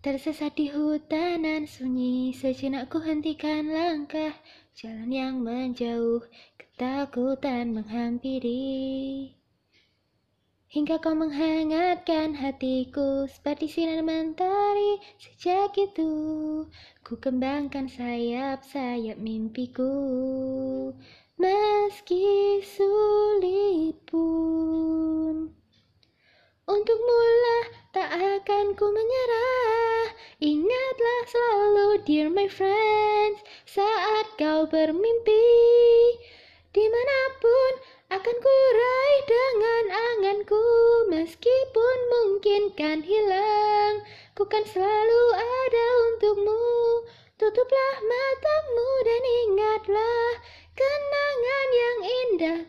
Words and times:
Tersesat 0.00 0.56
di 0.56 0.72
hutanan 0.72 1.68
sunyi, 1.68 2.32
sejenak 2.32 2.88
ku 2.88 3.04
hentikan 3.04 3.68
langkah. 3.68 4.32
Jalan 4.72 5.12
yang 5.12 5.44
menjauh, 5.44 6.24
ketakutan 6.56 7.76
menghampiri. 7.76 9.36
Hingga 10.72 11.04
kau 11.04 11.12
menghangatkan 11.12 12.32
hatiku 12.32 13.28
Seperti 13.28 13.68
sinar 13.68 14.00
mentari 14.00 15.04
Sejak 15.20 15.76
itu. 15.76 16.08
Ku 17.04 17.20
kembangkan 17.20 17.84
sayap-sayap 17.84 19.20
mimpiku. 19.20 19.92
Meski 21.36 22.64
sulit 22.64 24.00
pun 24.08 25.52
Untuk 26.64 26.98
mula 27.04 27.58
tak 27.92 28.16
akan 28.16 28.72
ku 28.78 28.86
menyerah 28.88 29.59
dear 32.06 32.32
my 32.32 32.48
friends 32.48 33.44
Saat 33.68 34.26
kau 34.40 34.64
bermimpi 34.64 35.48
Di 36.72 36.84
mana 36.88 37.18
pun 37.42 37.72
akan 38.10 38.36
ku 38.40 38.56
raih 38.72 39.20
dengan 39.28 39.84
anganku 39.92 40.66
Meskipun 41.12 41.96
mungkin 42.08 42.72
kan 42.72 43.04
hilang 43.04 44.00
Ku 44.32 44.48
kan 44.48 44.64
selalu 44.64 45.22
ada 45.36 45.86
untukmu. 46.08 47.04
Tutuplah 47.36 47.96
matamu 48.00 48.90
dan 49.04 49.22
ingatlah 49.44 50.28
Kenangan 50.72 51.68
yang 51.76 51.98
indah 52.00 52.60